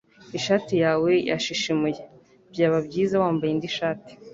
[0.37, 1.99] Ishati yawe yashishimuye.
[2.51, 4.13] Byaba byiza wambaye indi shati.